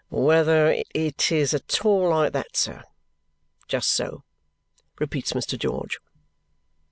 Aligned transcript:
"Whether 0.09 0.83
it 0.95 1.31
is 1.31 1.53
at 1.53 1.85
all 1.85 2.09
like 2.09 2.33
that, 2.33 2.57
sir. 2.57 2.81
Just 3.67 3.91
so," 3.91 4.23
repeats 4.99 5.33
Mr. 5.33 5.59
George. 5.59 5.99